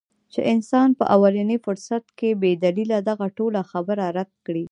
چې 0.33 0.39
انسان 0.53 0.89
پۀ 0.97 1.03
اولني 1.15 1.57
فرصت 1.65 2.03
کښې 2.17 2.29
بې 2.41 2.51
دليله 2.65 2.97
دغه 3.09 3.25
ټوله 3.37 3.61
خبره 3.71 4.05
رد 4.17 4.31
کړي- 4.47 4.59